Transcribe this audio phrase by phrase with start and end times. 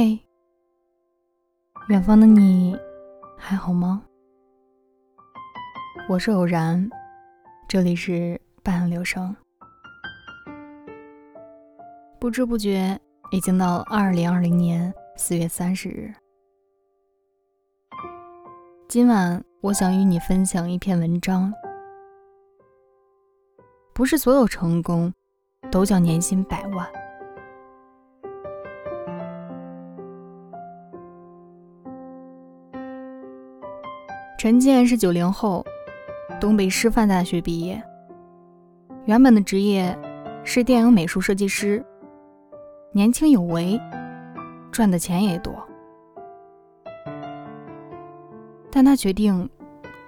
[0.00, 0.16] 嘿，
[1.88, 2.78] 远方的你
[3.36, 4.00] 还好吗？
[6.08, 6.88] 我是偶然，
[7.66, 9.34] 这里是半流声。
[12.20, 12.96] 不知不觉
[13.32, 16.14] 已经到二零二零年四月三十日。
[18.88, 21.52] 今晚我想与你分享一篇文章。
[23.92, 25.12] 不是所有成功
[25.72, 26.88] 都叫年薪百万。
[34.38, 35.66] 陈建是九零后，
[36.40, 37.82] 东北师范大学毕业。
[39.04, 39.98] 原本的职业
[40.44, 41.84] 是电影美术设计师，
[42.92, 43.80] 年轻有为，
[44.70, 45.52] 赚的钱也多。
[48.70, 49.50] 但他决定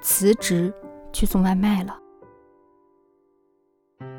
[0.01, 0.73] 辞职
[1.13, 1.99] 去送外卖了。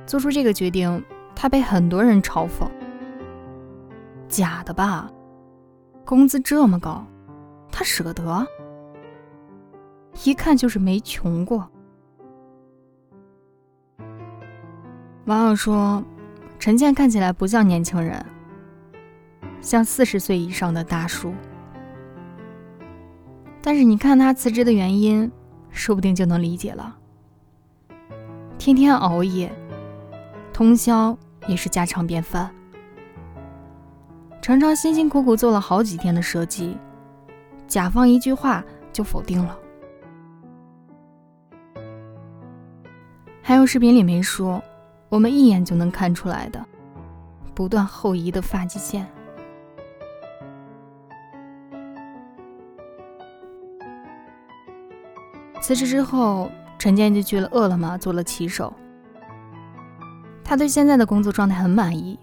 [0.05, 1.01] 做出这个决定，
[1.33, 2.69] 他被很多人嘲讽
[4.27, 5.09] ：“假的吧？
[6.03, 7.01] 工资这么高，
[7.71, 8.45] 他舍得？
[10.23, 11.67] 一看就是没穷过。”
[15.25, 16.03] 网友说
[16.59, 18.23] ：“陈建看起来不像年轻人，
[19.61, 21.33] 像四十岁以上的大叔。
[23.61, 25.31] 但是你看他辞职的原因，
[25.69, 26.97] 说不定就能理解了。
[28.57, 29.51] 天天熬夜。”
[30.53, 32.53] 通宵也是家常便饭，
[34.41, 36.77] 常常辛辛苦苦做了好几天的设计，
[37.67, 39.57] 甲方一句话就否定了。
[43.43, 44.63] 还有视频里没说，
[45.09, 46.63] 我们一眼就能看出来的，
[47.53, 49.05] 不断后移的发际线。
[55.59, 58.73] 辞职之后，陈建就去了饿了么做了骑手。
[60.43, 62.17] 他对现在的工作状态很满意，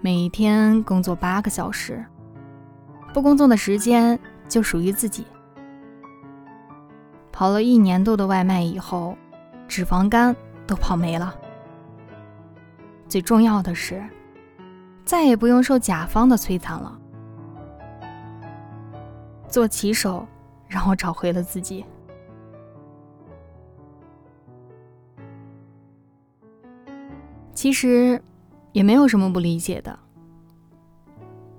[0.00, 2.04] 每天工作八个小时，
[3.12, 5.26] 不工作的时间就属于自己。
[7.32, 9.16] 跑了一年多的外卖以后，
[9.70, 10.34] 脂肪肝
[10.66, 11.32] 都跑没了。
[13.08, 14.02] 最重要的是，
[15.04, 16.98] 再也不用受甲方的摧残了。
[19.48, 20.26] 做骑手，
[20.66, 21.84] 让我找回了自己。
[27.54, 28.20] 其实，
[28.72, 29.96] 也没有什么不理解的。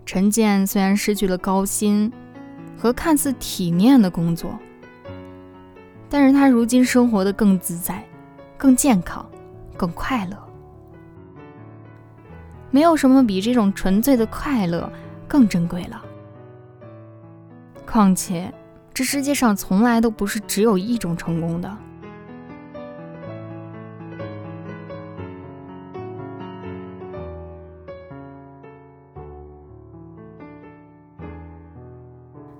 [0.06, 2.12] 陈建虽然失去了高薪
[2.78, 4.58] 和看似体面的工作，
[6.10, 8.01] 但是他如今生活的更自在、
[8.62, 9.28] 更健康、
[9.76, 10.38] 更快乐。
[12.70, 14.88] 没有什么比这种纯粹的快乐
[15.28, 16.00] 更珍贵了。
[17.88, 18.54] 况且，
[18.94, 21.76] 这世界上从来都不是只有一种成功的。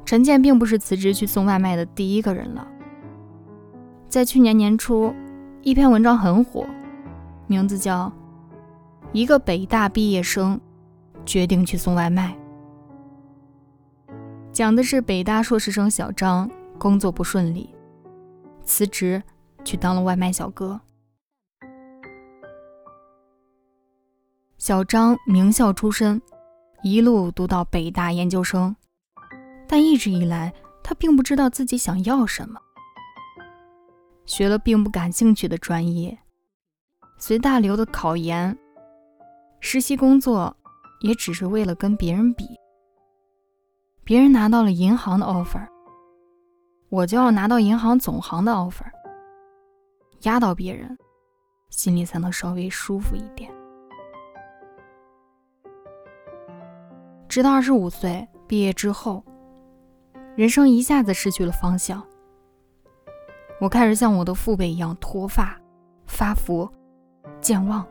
[0.04, 2.68] 陈建并不是辞职去送外卖的第一个人了。
[4.10, 5.14] 在去年年初，
[5.64, 6.66] 一篇文章很火，
[7.46, 8.08] 名字叫
[9.14, 10.60] 《一个北大毕业生
[11.24, 12.36] 决定去送外卖》，
[14.52, 16.50] 讲的是北大硕士生小张
[16.80, 17.70] 工作不顺利，
[18.64, 19.22] 辞职
[19.64, 20.82] 去当了外卖小哥。
[24.58, 26.20] 小张名校出身，
[26.82, 28.76] 一路读到北大研究生。
[29.68, 30.52] 但一直以来，
[30.84, 32.60] 他并不知道自己想要什么，
[34.26, 36.18] 学了并不感兴趣的专业，
[37.18, 38.58] 随大流的考研，
[39.60, 40.56] 实习工作
[41.02, 42.46] 也只是为了跟别人比。
[44.04, 45.68] 别人拿到了银行的 offer，
[46.90, 48.90] 我就要拿到银行总行的 offer，
[50.22, 50.98] 压倒别人，
[51.70, 53.52] 心里才能稍微舒服一点。
[57.28, 59.24] 直到二十五岁毕业之后。
[60.38, 62.02] 人生一下子失去了方向，
[63.62, 65.56] 我开始像我的父辈一样脱发、
[66.08, 66.68] 发福、
[67.40, 67.86] 健忘，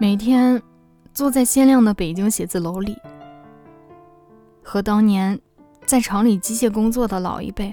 [0.00, 0.60] 每天
[1.14, 2.98] 坐在鲜亮的北京写字楼里，
[4.64, 5.40] 和当年
[5.86, 7.72] 在厂里机械工作的老一辈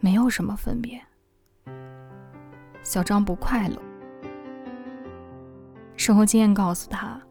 [0.00, 1.00] 没有什么分别。
[2.82, 3.76] 小张不快乐，
[5.94, 7.22] 生活经验告诉他，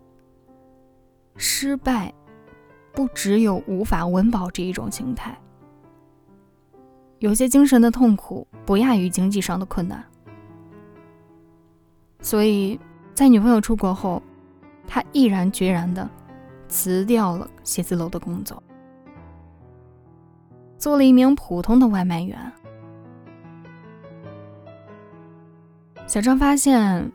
[1.36, 2.14] 失败。
[2.94, 5.38] 不只有无法温饱这一种形态，
[7.20, 10.04] 有些精神的痛苦不亚于经济上的困难。
[12.22, 12.80] 所以
[13.14, 14.22] 在女朋友出国后，
[14.88, 16.08] 他毅然决然的
[16.68, 18.62] 辞掉了写字楼的工作，
[20.78, 22.38] 做了一名普通的外卖员。
[26.06, 27.12] 小张发现，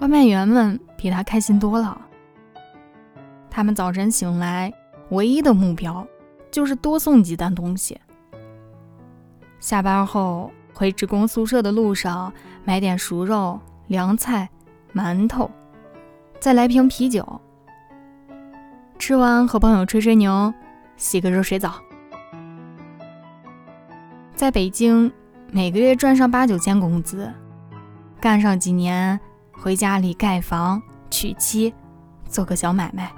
[0.00, 2.00] 外卖员们比他开心多了，
[3.50, 4.72] 他们早晨醒来，
[5.10, 6.06] 唯一的目标
[6.50, 8.00] 就是多送几单东西。
[9.60, 12.32] 下班后回职工宿舍的路上，
[12.64, 14.48] 买点熟肉、凉菜、
[14.94, 15.50] 馒头，
[16.40, 17.40] 再来瓶啤酒。
[18.98, 20.52] 吃完和朋友吹吹牛，
[20.96, 21.74] 洗个热水澡。
[24.34, 25.12] 在北京，
[25.50, 27.30] 每个月赚上八九千工资，
[28.18, 29.20] 干上几年，
[29.52, 31.74] 回家里盖房、娶妻，
[32.26, 33.12] 做个小买卖。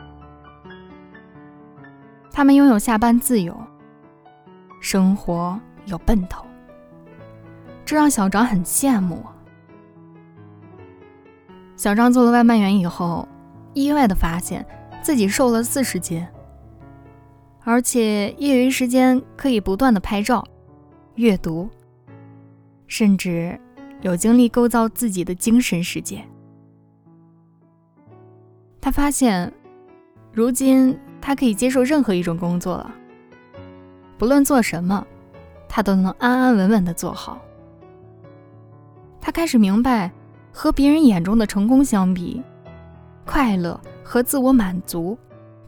[2.33, 3.57] 他们拥有下班自由，
[4.81, 6.45] 生活有奔头，
[7.85, 9.25] 这让小张很羡慕。
[11.77, 13.27] 小张做了外卖员以后，
[13.75, 14.65] 意外的发现
[15.03, 16.27] 自己瘦了四十斤，
[17.65, 20.47] 而且业余时间可以不断的拍照、
[21.17, 21.69] 阅读，
[22.87, 23.59] 甚至
[24.01, 26.25] 有精力构造自己的精神世界。
[28.81, 29.53] 他发现，
[30.33, 30.99] 如今。
[31.25, 32.93] 他可以接受任何一种工作了，
[34.19, 35.07] 不论做什么，
[35.75, 37.41] 他都能安安稳稳的做好。
[39.19, 40.13] 他开始明白，
[40.53, 42.43] 和别人眼中的成功相比，
[43.25, 45.19] 快乐和自我满足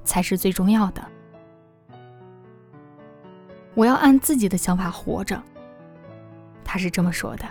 [0.05, 1.03] 才是最重要的。
[3.73, 5.43] 我要按自己的想法活着，
[6.63, 7.47] 他是这么说的。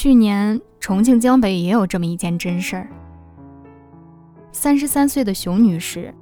[0.00, 2.88] 去年重庆江北也有这么一件真事儿。
[4.52, 6.14] 三十三岁的熊女士，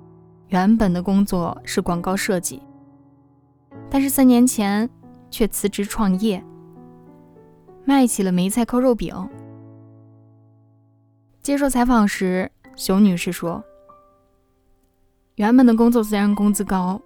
[0.48, 2.62] 原本的工作是广告设计，
[3.90, 4.88] 但是三年前
[5.30, 6.42] 却辞职创业，
[7.84, 9.14] 卖起了梅菜扣肉饼。
[11.42, 13.62] 接受采访时，熊女士说
[15.36, 16.98] ：“原本的工作虽然工资高，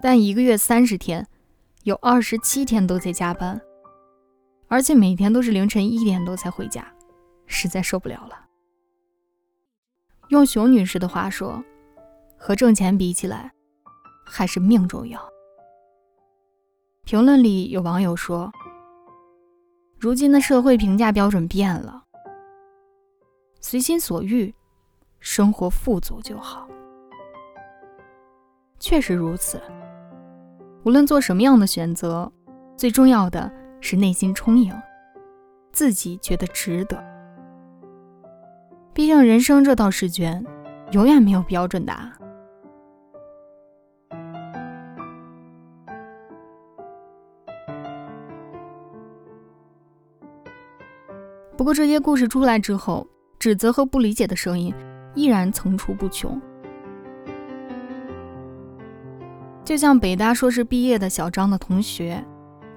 [0.00, 1.24] 但一个月三十天，
[1.84, 3.60] 有二十七天都在加班。”
[4.68, 6.86] 而且每天都是凌晨一点多才回家，
[7.46, 8.40] 实在受不了了。
[10.28, 11.62] 用熊女士的话说，
[12.36, 13.52] 和挣钱比起来，
[14.24, 15.20] 还是命重要。
[17.04, 18.50] 评论里有网友说
[20.00, 22.02] ：“如今的社会评价标准变了，
[23.60, 24.52] 随心所欲，
[25.20, 26.66] 生活富足就好。”
[28.80, 29.62] 确实如此。
[30.84, 32.30] 无论做什么样的选择，
[32.76, 33.63] 最重要的。
[33.84, 34.72] 是内心充盈，
[35.70, 37.04] 自己觉得值得。
[38.94, 40.42] 毕竟人生这道试卷，
[40.92, 42.12] 永远没有标准答案。
[51.54, 53.06] 不过这些故事出来之后，
[53.38, 54.72] 指责和不理解的声音
[55.14, 56.40] 依然层出不穷。
[59.62, 62.24] 就像北大硕士毕业的小张的同学。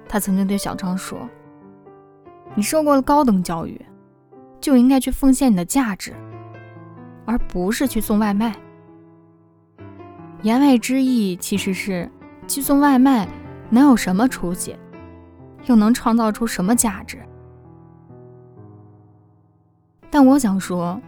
[0.08, 1.28] 他曾经对小张说
[2.56, 3.80] ：“你受过了高等教育，
[4.60, 6.14] 就应该去奉献你的价值，
[7.26, 8.56] 而不是去送外卖。”
[10.42, 12.10] 言外之意其实是，
[12.46, 13.28] 去送外卖
[13.70, 14.76] 能有什么出息，
[15.66, 17.18] 又能创造出什么价值？
[20.10, 20.98] 但我想说，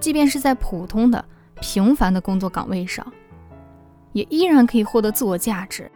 [0.00, 1.24] 即便是在普通的、
[1.60, 3.06] 平凡的工作岗位上，
[4.12, 5.88] 也依然可以获得自我价值。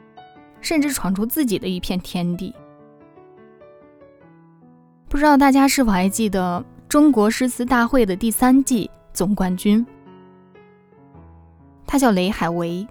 [0.64, 2.52] 甚至闯出自己的一片天地。
[5.08, 9.86] 不知道大家是否还记得中国诗词大会的第三季总冠军？
[11.86, 12.84] 他叫雷海为，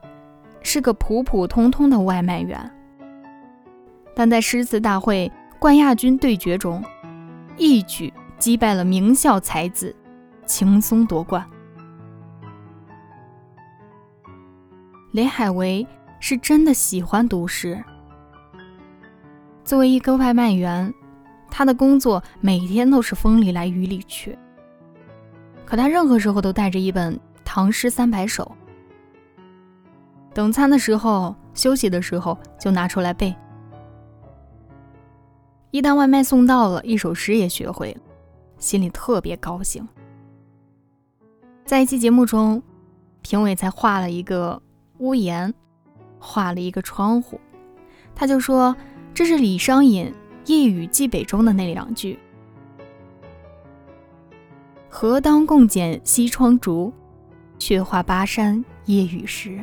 [0.61, 2.71] 是个普普通通的外卖员，
[4.15, 6.81] 但在诗词大会冠亚军对决中，
[7.57, 9.93] 一举击败了名校才子，
[10.45, 11.43] 轻松夺冠。
[15.13, 15.85] 雷海为。
[16.25, 17.83] 是真的喜欢读诗。
[19.65, 20.93] 作为一个外卖员，
[21.51, 24.39] 他的工作每天都是风里来雨里去。
[25.65, 27.13] 可他任何时候都带着一本
[27.43, 28.49] 《唐诗三百首》，
[30.33, 33.35] 等餐的时候、休息的时候就拿出来背。
[35.71, 38.01] 一旦外卖送到了，一首诗也学会了，
[38.59, 39.85] 心里特别高兴。
[41.65, 42.63] 在一期节目中，
[43.21, 44.61] 评委才画了一个
[44.99, 45.53] 屋檐。
[46.25, 47.37] 画了一个窗户，
[48.15, 48.73] 他就说
[49.13, 50.05] ：“这是李商隐
[50.45, 52.17] 《夜雨寄北》中的那两句
[54.87, 56.93] ：‘何当共剪西窗烛，
[57.59, 59.61] 却话巴山夜雨时。’”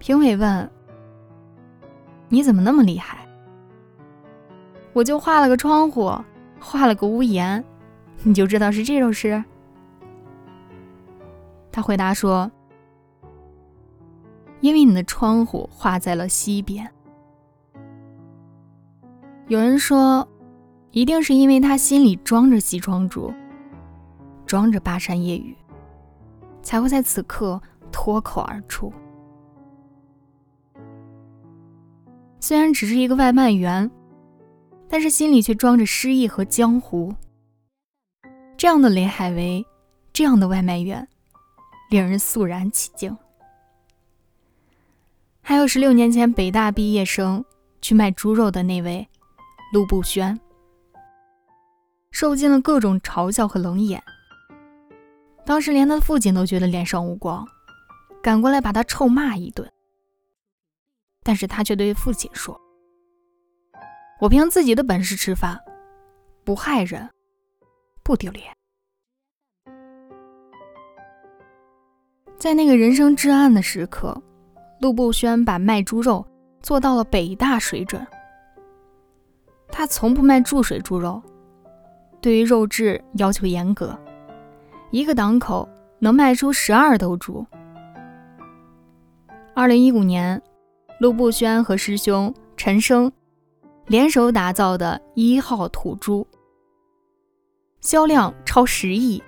[0.00, 0.70] 评委问
[2.30, 3.18] ：“你怎么那么厉害？
[4.94, 6.10] 我就画了个窗户，
[6.58, 7.62] 画了个屋檐，
[8.22, 9.44] 你就知道是这首诗？”
[11.70, 12.50] 他回答说。
[14.62, 16.90] 因为你的窗户画在了西边。
[19.48, 20.26] 有人说，
[20.92, 23.34] 一定是因为他心里装着西窗烛，
[24.46, 25.54] 装着巴山夜雨，
[26.62, 28.90] 才会在此刻脱口而出。
[32.38, 33.90] 虽然只是一个外卖员，
[34.88, 37.12] 但是心里却装着诗意和江湖。
[38.56, 39.66] 这样的雷海为，
[40.12, 41.06] 这样的外卖员，
[41.90, 43.16] 令人肃然起敬。
[45.44, 47.44] 还有十六年前北大毕业生
[47.80, 49.06] 去卖猪肉的那位
[49.72, 50.38] 陆步轩，
[52.12, 54.02] 受尽了各种嘲笑和冷眼。
[55.44, 57.46] 当时连他的父亲都觉得脸上无光，
[58.22, 59.68] 赶过来把他臭骂一顿。
[61.24, 62.58] 但是他却对父亲说
[64.20, 65.58] ：“我凭自己的本事吃饭，
[66.44, 67.10] 不害人，
[68.04, 68.46] 不丢脸。”
[72.38, 74.20] 在那个人生至暗的时刻，
[74.82, 76.26] 陆步轩把卖猪肉
[76.60, 78.04] 做到了北大水准。
[79.68, 81.22] 他从不卖注水猪肉，
[82.20, 83.96] 对于肉质要求严格，
[84.90, 85.66] 一个档口
[86.00, 87.46] 能卖出十二头猪。
[89.54, 90.42] 二零一五年。
[90.98, 93.10] 陆步轩和师兄陈升
[93.86, 96.24] 联手打造的一号土猪，
[97.80, 99.20] 销量超十亿，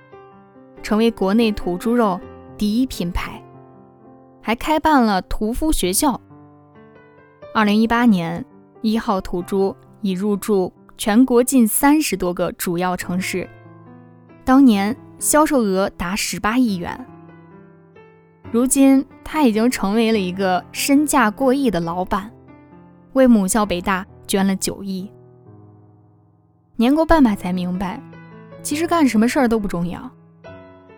[0.84, 2.20] 成为国内土猪肉
[2.56, 3.42] 第一品牌，
[4.46, 6.20] 还开办了屠夫学校。
[7.54, 8.44] 二零一八年，
[8.82, 13.48] 一号土猪已入驻全国近三十多个主要城市，
[14.44, 17.06] 当年销售额达十八亿元。
[18.52, 22.30] 如今，他已经成为了一个身价过亿的老板，
[23.14, 25.10] 为母校北大捐了九亿。
[26.76, 27.98] 年过半百才明白，
[28.62, 30.10] 其实干什么事儿都不重要，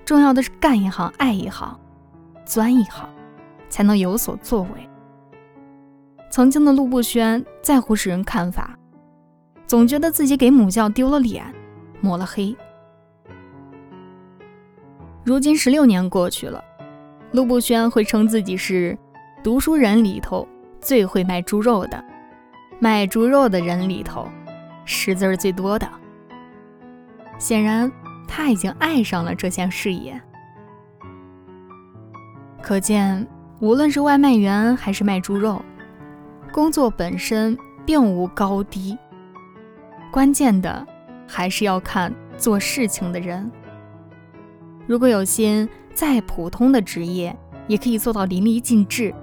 [0.04, 1.78] 重要的是干一行爱一行，
[2.44, 3.08] 钻一行，
[3.68, 4.90] 才能有所作为。
[6.30, 8.78] 曾经的陆步轩在乎世人看法，
[9.66, 11.44] 总觉得自己给母校丢了脸，
[12.00, 12.54] 抹了黑。
[15.24, 16.62] 如今十六年过去了。
[17.32, 18.96] 陆步轩会称自己是
[19.42, 20.46] 读书人里头
[20.80, 22.02] 最会卖猪肉的，
[22.78, 24.26] 卖猪肉的人里头
[24.84, 25.86] 识字儿最多的。
[27.36, 27.90] 显然，
[28.26, 30.18] 他已经爱上了这项事业。
[32.62, 33.26] 可见，
[33.60, 35.62] 无论是外卖员还是卖猪肉，
[36.52, 38.96] 工作本身并无高低，
[40.12, 40.86] 关键的
[41.26, 43.50] 还是要看做事情的人。
[44.86, 45.68] 如果有心。
[45.96, 47.34] 再普通的职业
[47.68, 49.14] 也可以做到淋漓尽致，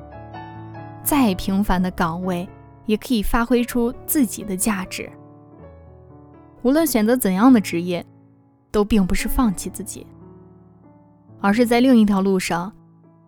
[1.03, 2.49] 再平凡的岗位
[2.87, 5.07] 也可以发挥出自己的价值。
[6.63, 8.03] 无论选择怎样的职业，
[8.71, 10.07] 都并不是放弃自己，
[11.39, 12.73] 而是在另一条路上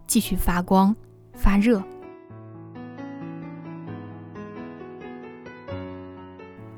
[0.08, 0.96] 继续发光
[1.34, 1.84] 发热。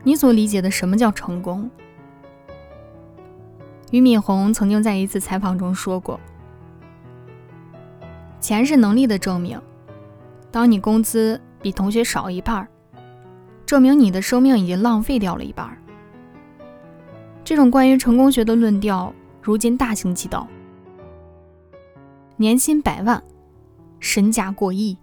[0.03, 1.69] 你所理解的什么叫成功？
[3.91, 6.19] 俞敏洪曾经在一次采访中说过。
[8.39, 9.61] 钱是能力的证明。
[10.49, 12.67] 当你工资比同学少一半，
[13.65, 15.77] 证明你的生命已经浪费掉了一半。
[17.43, 20.47] 这种关于成功学的论调，如今大行其道。
[22.37, 23.21] 年薪百万，
[23.99, 24.95] 身价过亿，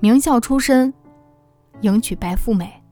[0.00, 0.92] 名校出身，
[1.82, 2.82] 迎娶白富美，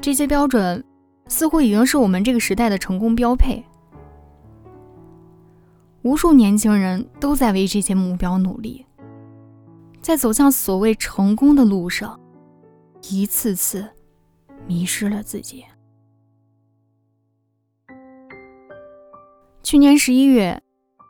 [0.00, 0.84] 这些标准
[1.28, 3.64] 似乎已经是我们这个时代的成功标配。
[6.02, 8.84] 无数年轻人都在为这些目标努力，
[10.00, 12.18] 在走向所谓成功的路上，
[13.08, 13.88] 一次次
[14.66, 15.64] 迷失了自己。
[19.62, 20.60] 去年十一月，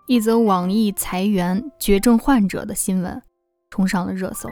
[0.07, 3.23] 一则网易裁员绝症患者的新闻
[3.71, 4.49] 冲上了热搜。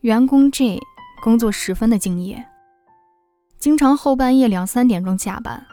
[0.00, 0.80] 员工 J
[1.20, 2.46] 工作十分的敬业，
[3.58, 5.66] 经常后半夜两三点钟下班。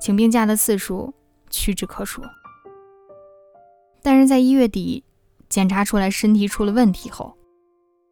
[0.00, 1.14] 请病假的次数
[1.48, 2.20] 屈指可数，
[4.02, 5.04] 但是在一月底
[5.48, 7.36] 检查出来身体出了问题后，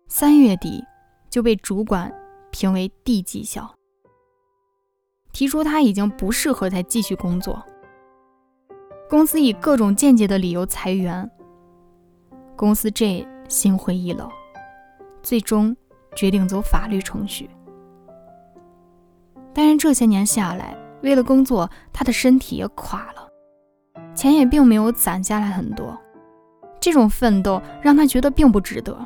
[0.06, 0.84] 三月底
[1.28, 2.14] 就被主管
[2.52, 3.74] 评为 D 绩效，
[5.32, 7.66] 提出他已经不适合再继续工作。
[9.10, 11.28] 公司以各种间接的理由裁员，
[12.54, 14.30] 公司 J 心灰意冷，
[15.20, 15.76] 最终
[16.14, 17.50] 决定走法律程序。
[19.52, 23.28] 但是这些年下来，为了工作，他的身体也垮了，
[24.14, 25.98] 钱也并没有攒下来很多。
[26.78, 28.96] 这种奋斗让他觉得并不值得。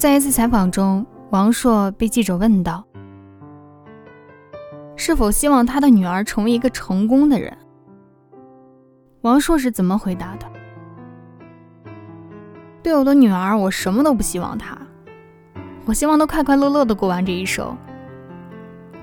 [0.00, 2.82] 在一次采访中，王朔被记者问到
[4.96, 7.54] ：“是否希望他的女儿成为一个成功的人？”
[9.20, 10.46] 王朔是怎么回答的？
[12.82, 14.74] 对我的女儿，我什么都不希望她，
[15.84, 17.76] 我希望她快快乐乐的过完这一生。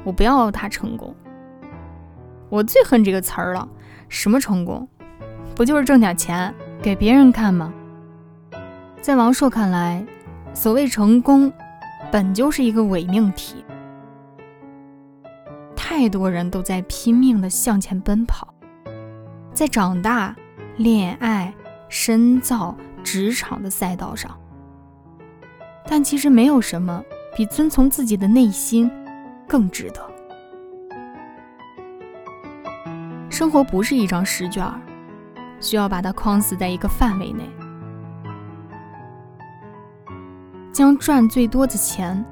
[0.04, 1.16] 我不要她成功，
[2.50, 3.70] 我最恨这个词儿了。
[4.10, 4.90] 什么成功？
[5.54, 6.52] 不就是挣点钱
[6.82, 7.72] 给别人看吗？
[9.00, 10.04] 在王朔看来，
[10.58, 11.54] 所谓成功，
[12.12, 13.64] 本就是一个伪命题。
[15.76, 18.52] 太多人都在拼命的向前奔跑，
[19.54, 20.36] 在长大、
[20.78, 21.54] 恋爱、
[21.90, 22.76] 深造。
[23.04, 24.38] 职场的赛道上，
[25.86, 27.02] 但其实没有什么
[27.38, 28.92] 比遵从自己的内心
[29.48, 30.06] 更值得。
[33.30, 34.66] 生活不是一张试卷，
[35.62, 37.50] 需要把它框死在一个范围内。
[40.78, 42.24] 将赚最多的钱、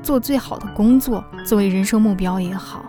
[0.00, 2.84] 做最好的工作作为人生目标也好，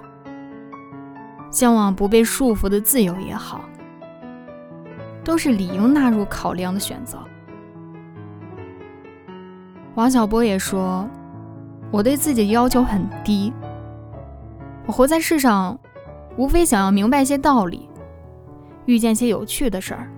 [1.50, 3.62] 向往不被束缚的自由也好。
[5.24, 7.18] 都是理应纳入考量的选择。
[9.96, 11.10] 王小波也说
[11.90, 13.52] ：“我对自己要求很低，
[14.86, 15.80] 我活在世上，
[16.38, 17.90] 无非想要明白一些道理，
[18.86, 20.12] 遇见些有趣的事儿。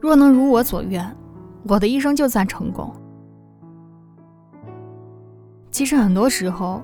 [0.00, 1.16] 若能如我所愿，
[1.68, 2.92] 我的一生就算成功。”
[5.72, 6.82] 其实很多时候，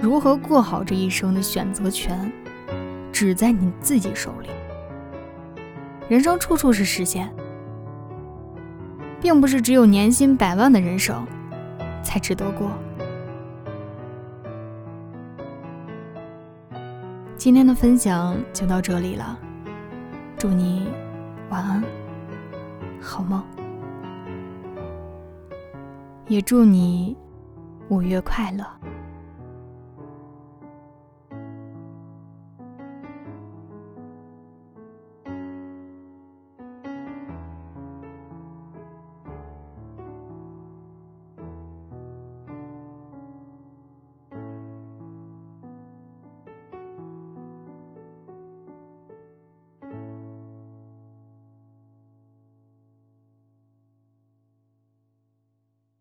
[0.00, 2.32] 如何过好这一生的选择权，
[3.12, 4.48] 只在你自己手里。
[6.08, 7.28] 人生处处是实现，
[9.20, 11.26] 并不是只有年薪百万的人生
[12.04, 12.70] 才值得过。
[17.36, 19.36] 今天的分享就到这里了，
[20.38, 20.86] 祝你
[21.48, 21.82] 晚安，
[23.00, 23.42] 好梦，
[26.28, 27.16] 也祝你
[27.90, 28.64] 五月快乐。